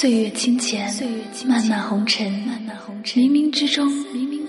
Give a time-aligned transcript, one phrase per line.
[0.00, 0.90] 岁月清浅，
[1.46, 2.32] 漫漫红尘，
[3.04, 3.86] 冥冥之中，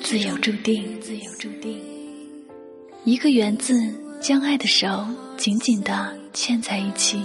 [0.02, 0.81] 自有注定。
[3.04, 7.21] 一个缘字，将爱的手紧紧地牵在一起。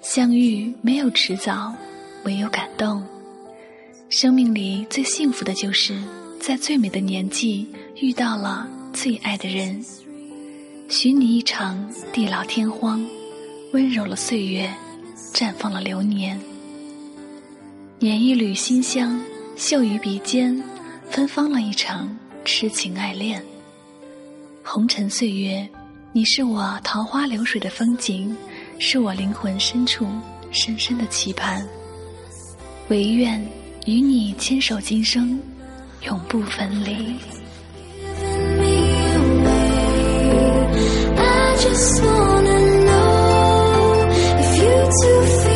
[0.00, 1.74] 相遇没有迟早，
[2.24, 3.04] 唯有感动。
[4.08, 5.94] 生命里最幸福的就是
[6.40, 7.68] 在最美的年纪
[8.00, 9.84] 遇到了最爱的人。
[10.88, 13.06] 许你一场地老天荒，
[13.74, 14.72] 温柔了岁月，
[15.34, 16.40] 绽放了流年。
[18.04, 19.18] 捻一缕馨香，
[19.56, 20.62] 嗅于鼻尖，
[21.08, 23.42] 芬芳了一场痴情爱恋。
[24.62, 25.66] 红尘岁月，
[26.12, 28.36] 你是我桃花流水的风景，
[28.78, 30.06] 是我灵魂深处
[30.50, 31.66] 深深的期盼。
[32.88, 33.42] 唯愿
[33.86, 35.40] 与你牵手今生，
[36.02, 37.16] 永不分离。
[44.36, 45.53] if you too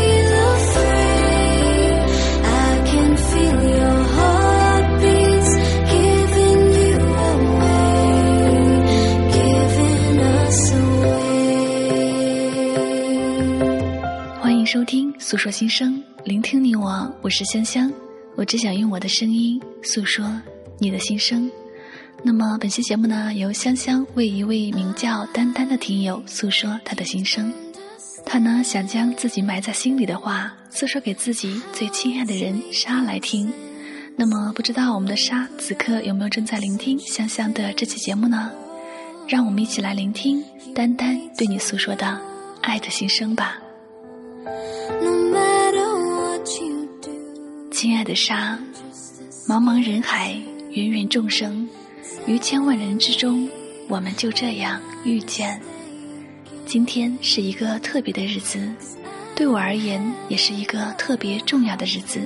[14.71, 17.91] 收听诉说心声，聆听你我，我是香香，
[18.37, 20.31] 我只想用我的声音诉说
[20.79, 21.51] 你的心声。
[22.23, 27.51] 那么本期节目呢，由香香为一位名叫丹丹的听友诉说他的心声。
[28.27, 33.51] 他呢想将自己埋在心里的话诉说给自己最亲爱的人莎来听。
[34.17, 38.53] 那么不知道我们的莎此刻有没有正在聆听香香的这期节目呢？
[39.27, 42.21] 让我们一起来聆听丹丹对你诉说的
[42.61, 43.59] 爱的心声吧。
[47.71, 48.59] 亲爱的沙，
[49.47, 50.37] 茫茫人海，
[50.73, 51.69] 芸芸众生，
[52.27, 53.49] 于千万人之中，
[53.89, 55.61] 我们就这样遇见。
[56.67, 58.69] 今天是一个特别的日子，
[59.37, 62.21] 对我而言也是一个特别重要的日子。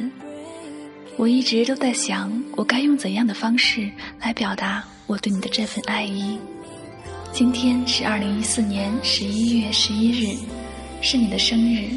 [1.19, 6.39] 我一直都在想，我该用怎样的方式来表达我对你的这份爱意。
[7.31, 10.35] 今天是二零一四年十一月十一日，
[11.03, 11.91] 是你的生日。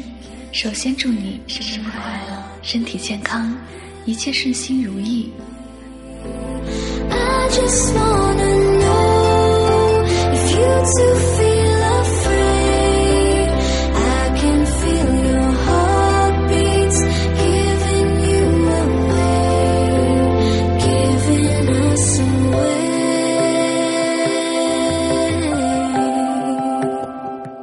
[0.56, 2.00] 首先祝你生日快
[2.30, 2.42] 乐！
[2.62, 3.54] 身体健康，
[4.06, 5.30] 一切顺心如意。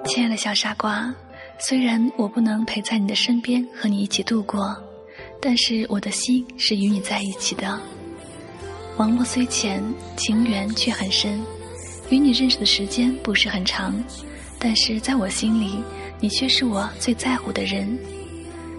[0.06, 1.12] 亲爱的小傻瓜，
[1.66, 4.76] 虽然我不能陪在你的身边和你一起度过。
[5.40, 7.78] 但是我的心是与你在一起的。
[8.96, 9.84] 网络虽浅，
[10.16, 11.42] 情缘却很深。
[12.10, 13.94] 与你认识的时间不是很长，
[14.58, 15.80] 但是在我心里，
[16.22, 18.00] 你却是我最在乎的人。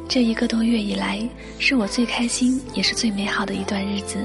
[0.09, 1.27] 这一个多月以来，
[1.59, 4.17] 是我最开心也是最美好的一段日子。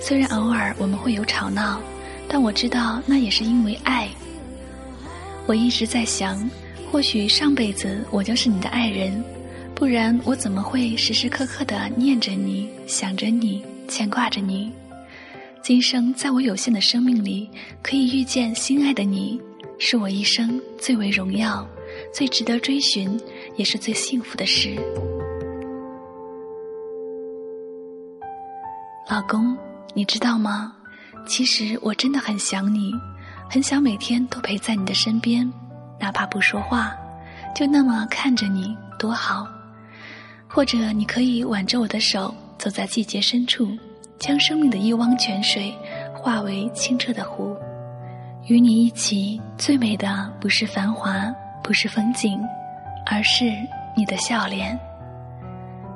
[0.00, 1.80] 虽然偶尔我们会有吵闹，
[2.26, 4.08] 但我知道那也是因为爱。
[5.46, 6.48] 我一直在想，
[6.90, 9.22] 或许上辈子我就是你的爱人。
[9.76, 14.70] 不然我怎么会时时刻刻的念着你、想着你、牵挂着你？
[15.62, 17.48] 今生在我有限的生命里，
[17.82, 19.40] 可以遇见心爱的你，
[19.78, 21.66] 是我一生最为荣耀、
[22.12, 23.18] 最值得追寻，
[23.56, 24.74] 也是最幸福的事。
[29.08, 29.56] 老公，
[29.94, 30.74] 你知道吗？
[31.26, 32.92] 其实我真的很想你，
[33.48, 35.50] 很想每天都陪在你的身边，
[36.00, 36.96] 哪怕不说话，
[37.54, 39.46] 就那么看着你，多好。
[40.48, 43.68] 或者你可以挽着我的手，走在季节深处，
[44.18, 45.72] 将生命的一汪泉水
[46.12, 47.56] 化为清澈的湖。
[48.46, 52.40] 与你一起，最美的不是繁华，不是风景，
[53.06, 53.44] 而是
[53.94, 54.76] 你的笑脸。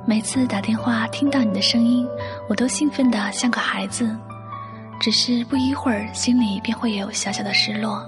[0.05, 2.07] 每次打电话听到你的声音，
[2.47, 4.15] 我都兴奋的像个孩子。
[5.01, 8.07] 只是不一会儿，心里便会有小小的失落，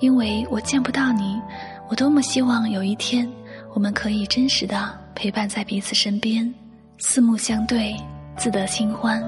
[0.00, 1.40] 因为我见不到你。
[1.88, 3.30] 我多么希望有一天，
[3.74, 4.98] 我们可以真实的。
[5.14, 6.54] 陪伴在彼此身边，
[6.98, 7.96] 四目相对，
[8.36, 9.20] 自得清欢；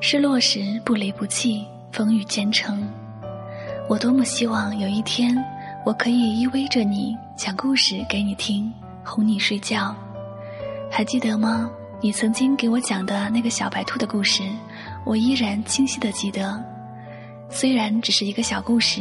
[0.00, 2.88] 失落时不离不弃，风雨兼程。
[3.88, 5.36] 我多么希望有一天，
[5.84, 8.72] 我可以依偎着你，讲故事给你听，
[9.04, 9.92] 哄你睡觉。
[10.88, 11.68] 还记得吗？
[12.00, 14.44] 你曾经给我讲的那个小白兔的故事，
[15.04, 16.62] 我依然清晰的记得。
[17.48, 19.00] 虽然只是一个小故事，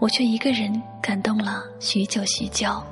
[0.00, 2.82] 我却一个人感动了许久许久。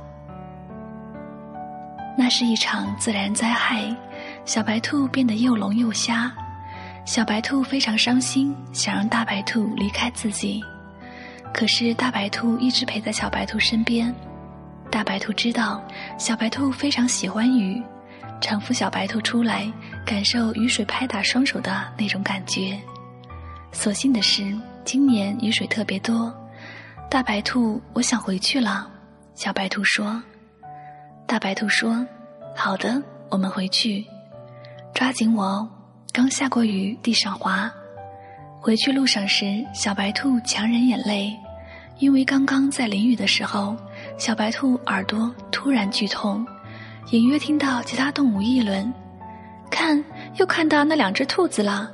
[2.17, 3.85] 那是一场自然灾害，
[4.45, 6.31] 小白兔变得又聋又瞎。
[7.05, 10.63] 小白兔非常伤心，想让大白兔离开自己。
[11.53, 14.15] 可是大白兔一直陪在小白兔身边。
[14.91, 15.83] 大白兔知道
[16.19, 17.83] 小白兔非常喜欢雨，
[18.41, 19.71] 常扶小白兔出来，
[20.05, 22.79] 感受雨水拍打双手的那种感觉。
[23.73, 24.55] 所幸的是，
[24.85, 26.33] 今年雨水特别多。
[27.13, 28.91] 大白兔，我想回去了。
[29.35, 30.19] 小白兔说
[31.29, 31.95] ：“大白兔说，
[32.57, 34.03] 好的，我们回去，
[34.95, 35.69] 抓紧我哦。
[36.11, 37.71] 刚下过雨，地上滑。
[38.59, 41.37] 回去路上时，小白兔强忍眼泪，
[41.99, 43.77] 因为刚刚在淋雨的时候，
[44.17, 46.43] 小白兔耳朵突然剧痛。”
[47.13, 48.91] 隐约听到其他动物议论
[49.71, 50.03] ：“看，
[50.37, 51.91] 又看到那两只兔子了。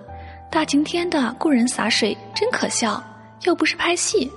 [0.49, 3.03] 大晴天的，雇人洒水，真可笑，
[3.43, 4.31] 又不是拍戏。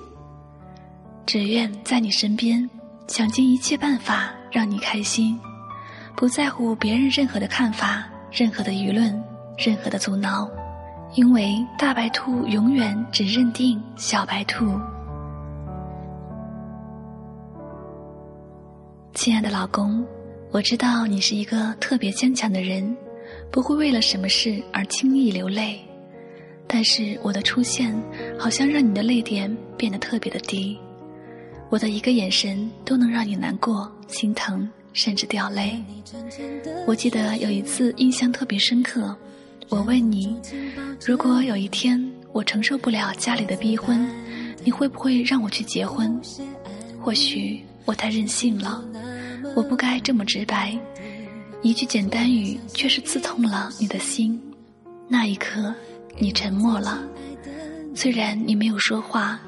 [1.25, 2.69] 只愿在你身边，
[3.07, 5.39] 想尽一切办法让你开心，
[6.15, 9.23] 不在乎别人任何的看法、任何的舆论、
[9.57, 10.49] 任何的阻挠，
[11.15, 14.65] 因为大白兔永远只认定小白兔。”
[19.13, 20.05] 亲爱的老公。
[20.53, 22.93] 我知道你是一个特别坚强的人，
[23.49, 25.79] 不会为了什么事而轻易流泪。
[26.67, 27.95] 但是我的出现
[28.37, 30.77] 好像让你的泪点变得特别的低，
[31.71, 35.81] 我的一个眼神都能让你难过、心疼，甚至掉泪。
[36.85, 39.15] 我记得有一次印象特别深刻，
[39.69, 40.35] 我问你，
[41.05, 44.05] 如果有一天我承受不了家里的逼婚，
[44.65, 46.19] 你会不会让我去结婚？
[46.99, 48.83] 或许我太任性了。
[49.55, 50.77] 我不该这么直白，
[51.61, 54.37] 一句简单语却是刺痛了你的心。
[55.07, 55.73] 那一刻，
[56.19, 57.01] 你沉默了。
[57.95, 59.39] 虽然你没有说话，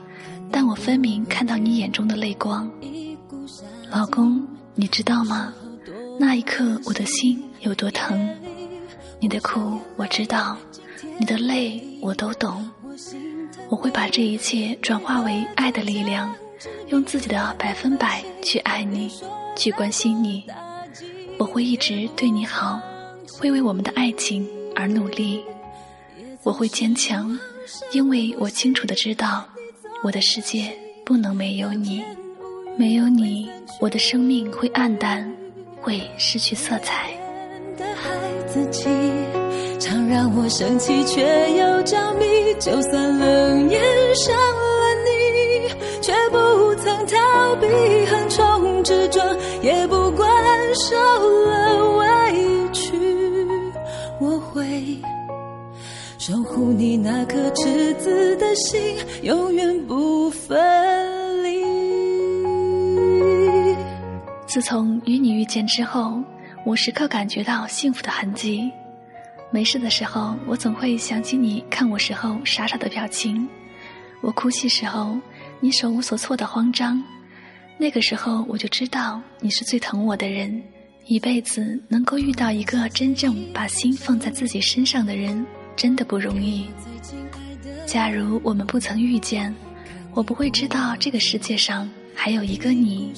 [0.54, 2.72] 但我分明看到你眼中的泪光。
[3.90, 5.52] 老公，你知道吗？
[6.20, 8.30] 那一刻我的心有多疼。
[9.20, 10.56] 你的苦我知道，
[11.18, 12.70] 你的泪我都懂。
[13.68, 16.32] 我会把这一切转化为爱的力量，
[16.90, 19.12] 用自己的百分百去爱你。
[19.56, 20.44] 去关心你，
[21.40, 22.80] 我会一直对你好，
[23.40, 25.44] 会为我们的爱情而努力。
[26.44, 27.40] 我会坚强，
[27.92, 29.48] 因为我清楚的知道，
[30.04, 30.70] 我的世界
[31.06, 32.04] 不能没有你，
[32.78, 35.34] 没有你，我的生命会暗淡，
[35.82, 37.10] 会失去色彩。
[37.78, 38.12] 的孩
[38.46, 38.90] 子气
[39.80, 41.22] 常让我生气却
[41.58, 42.26] 又着迷，
[42.60, 43.82] 就算冷眼
[44.14, 45.70] 伤了你，
[46.02, 47.68] 却不曾逃避
[48.06, 49.26] 横冲直撞。
[49.62, 50.30] 也不管
[50.76, 50.98] 受
[56.26, 58.80] 守护你那颗赤子的心，
[59.24, 61.62] 永远不分离。
[64.48, 66.24] 自从与你遇见之后，
[66.66, 68.72] 我时刻感觉到幸福的痕迹。
[69.52, 73.46] 没事的时候，我总会想起你看我时候傻傻的表情；
[74.22, 75.18] 我哭泣时候，
[75.60, 77.04] 你手无所措的慌张。
[77.78, 80.64] 那个时候我就知道你是最疼我的人，
[81.06, 86.68] 一辈子能够遇到一个真正把心放在自己身上的人，真的不容易。
[87.86, 89.54] 假如我们不曾遇见，
[90.14, 93.14] 我不会知道这个世界上还有一个你，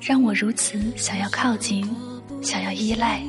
[0.00, 1.88] 让我如此想要靠近，
[2.42, 3.20] 想要依赖。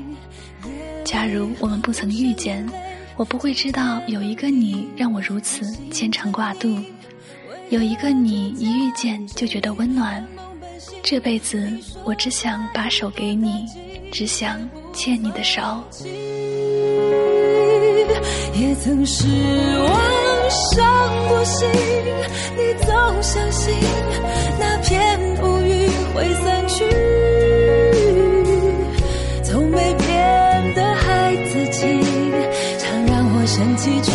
[1.04, 2.66] 假如我们不曾遇见，
[3.16, 6.78] 我不会知道有一个你让我如此牵肠挂肚，
[7.70, 10.26] 有一个你一遇见就觉得温暖。
[11.04, 11.72] 这辈子，
[12.04, 13.66] 我只想把手给你，
[14.12, 15.84] 只想牵你的手。
[18.54, 19.28] 也曾失
[19.80, 21.68] 望，伤过心，
[22.58, 22.88] 你总
[23.22, 23.74] 相信
[24.60, 26.86] 那片乌云会散去，
[29.44, 32.02] 从没变的孩子气，
[32.80, 34.12] 常让我生气却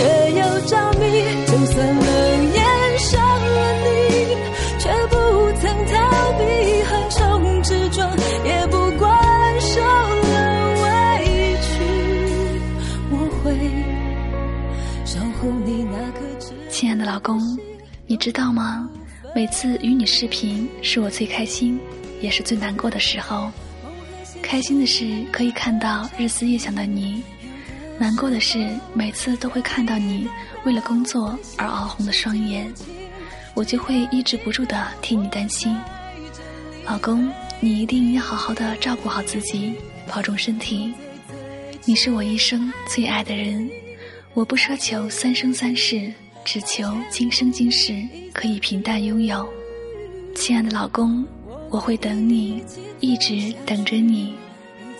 [18.20, 18.86] 知道吗？
[19.34, 21.80] 每次与你视频是我最开心，
[22.20, 23.50] 也是最难过的时候。
[24.42, 27.22] 开心的是可以看到日思夜想的你，
[27.98, 30.28] 难过的是每次都会看到你
[30.66, 32.70] 为了工作而熬红的双眼，
[33.54, 35.74] 我就会抑制不住的替你担心。
[36.84, 39.72] 老公，你一定要好好的照顾好自己，
[40.06, 40.92] 保重身体。
[41.86, 43.66] 你是我一生最爱的人，
[44.34, 46.12] 我不奢求三生三世。
[46.52, 47.94] 只求今生今世
[48.32, 49.48] 可以平淡拥有，
[50.34, 51.24] 亲爱的老公，
[51.70, 52.60] 我会等你，
[52.98, 54.34] 一直等着你，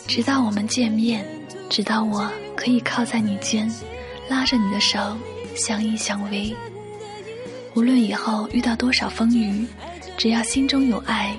[0.07, 1.27] 直到我们见面，
[1.69, 3.69] 直到我可以靠在你肩，
[4.29, 5.01] 拉着你的手，
[5.57, 6.55] 相依相偎。
[7.75, 9.67] 无论以后遇到多少风雨，
[10.17, 11.37] 只要心中有爱，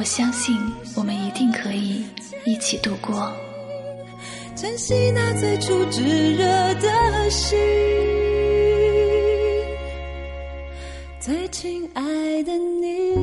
[0.00, 0.58] 我相信
[0.96, 2.04] 我们一定可以
[2.44, 3.32] 一起度过。
[4.56, 6.44] 珍惜那最初炙热
[6.80, 7.56] 的心，
[11.24, 12.02] 最亲爱
[12.42, 13.14] 的你。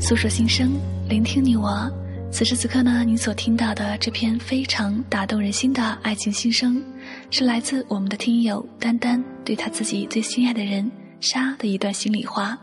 [0.00, 0.72] 诉说心声，
[1.06, 1.86] 聆听你我。
[2.30, 6.82] 此时此刻呢，你所听到的这篇非常打动人心的爱情心声，
[7.30, 12.56] 是来自我们的听友丹丹对他自己最心爱的人沙的一段心里话。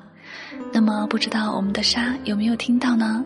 [0.71, 3.23] 那么，不知道我们的沙有没有听到呢？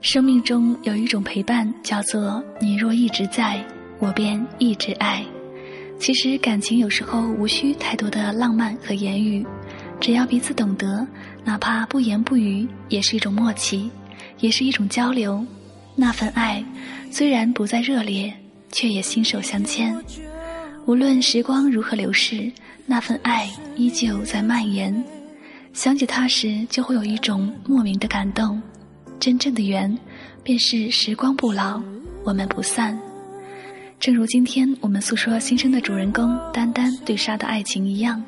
[0.00, 3.62] 生命中有一种陪伴，叫做你若一直在，
[3.98, 5.24] 我便一直爱。
[5.98, 9.46] 其实感情有时候无需太多的浪漫和言语。
[10.00, 11.06] 只要彼此懂得，
[11.44, 13.90] 哪怕不言不语，也是一种默契，
[14.38, 15.44] 也是一种交流。
[15.94, 16.64] 那份爱，
[17.10, 18.32] 虽然不再热烈，
[18.72, 19.96] 却也心手相牵。
[20.86, 22.50] 无论时光如何流逝，
[22.86, 25.04] 那份爱依旧在蔓延。
[25.72, 28.60] 想起他时，就会有一种莫名的感动。
[29.20, 29.96] 真正的缘，
[30.42, 31.80] 便是时光不老，
[32.24, 32.98] 我们不散。
[34.00, 38.24] 正如今天我们诉说心声的主人公丹丹对沙的爱情一样。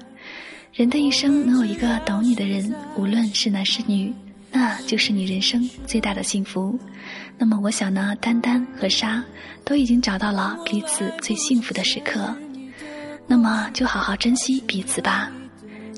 [0.75, 4.12] 人的一生能有一个懂你的人，无论是男是女，
[4.50, 6.78] 那就是你人生最大的幸福。
[7.38, 9.22] 那么，我想呢，丹丹和沙
[9.64, 12.34] 都已经找到了彼此最幸福的时刻，
[13.26, 15.30] 那么就好好珍惜彼此吧。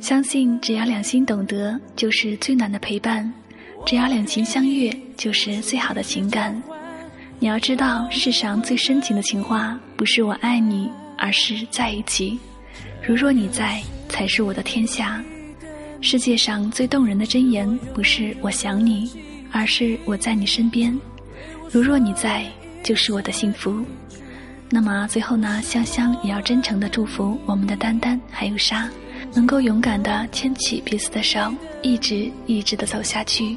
[0.00, 3.30] 相信只要两心懂得，就是最暖的陪伴；
[3.86, 6.60] 只要两情相悦，就是最好的情感。
[7.38, 12.38] 你要知道，世上最深情的情话，不是我爱你，而是在一起。
[13.06, 13.82] 如若你在。
[14.06, 15.20] 才是我的天下。
[16.00, 19.10] 世界上最动人的箴言，不是我想你，
[19.50, 20.96] 而是我在你身边。
[21.71, 22.44] 如若你在，
[22.83, 23.85] 就是我的幸福。
[24.71, 28.88] 那么最后呢，香香也要真诚的祝福我们的丹丹还有沙，
[29.33, 31.52] 能够勇敢的牵起彼此的手，
[31.83, 33.56] 一直一直的走下去。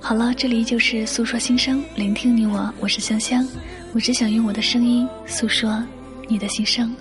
[0.00, 3.46] 好了，这里就是诉说心声，聆听你我，我是香香，
[3.94, 5.82] 我只想用我的声音诉说
[6.28, 6.94] 你的心声。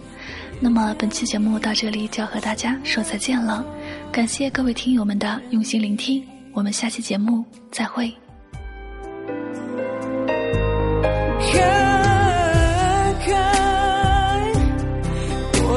[0.61, 3.65] 那么本期节目到这里就要和大家说再见了，
[4.09, 6.23] 感谢各位听友们的用心聆听，
[6.53, 8.22] 我们下期节目再会。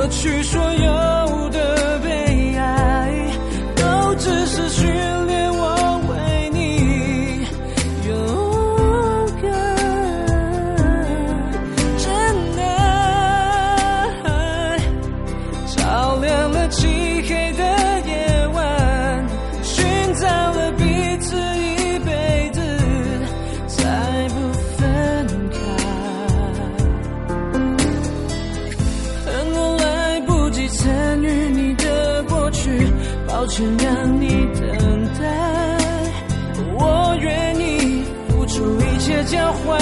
[0.09, 0.76] 去说
[39.65, 39.79] 换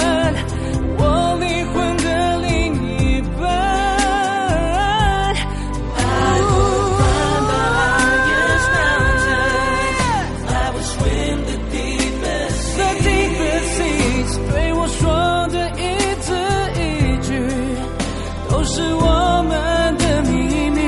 [0.97, 1.01] 我
[1.39, 2.07] 灵魂的
[2.39, 2.49] 另
[2.87, 3.43] 一半。
[12.75, 15.81] The deepest seas 对我说的一
[16.21, 16.27] 字
[16.75, 16.81] 一
[17.25, 17.29] 句，
[18.49, 20.79] 都是我们的秘密。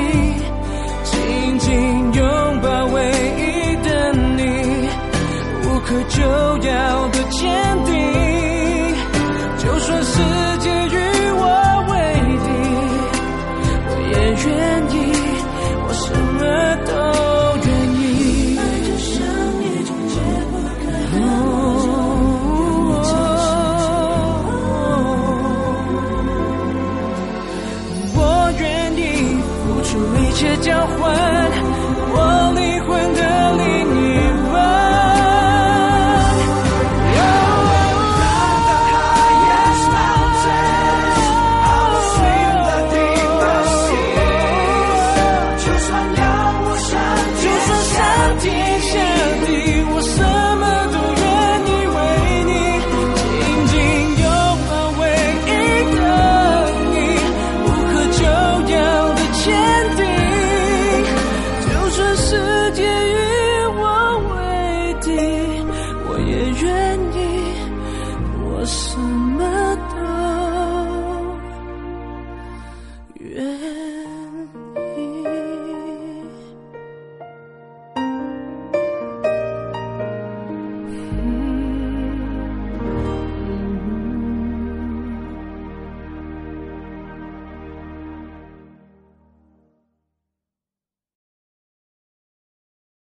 [1.04, 2.96] 紧紧拥抱唯
[3.38, 4.40] 一的你，
[5.64, 6.22] 无可救
[6.68, 8.47] 药的坚定。
[9.78, 10.12] 就算世
[10.58, 10.96] 界与
[11.38, 11.46] 我
[11.88, 11.94] 为
[12.42, 12.46] 敌
[13.86, 14.50] 我也愿
[14.90, 14.92] 意
[15.86, 16.02] 我什
[16.34, 16.40] 么
[16.84, 16.90] 都
[17.64, 18.02] 愿意
[18.58, 19.14] 爱就像
[19.62, 20.12] 一种解
[20.50, 21.16] 不开的
[28.16, 28.18] 我
[28.58, 28.62] 愿
[28.96, 29.00] 意
[29.62, 30.66] 付出一切交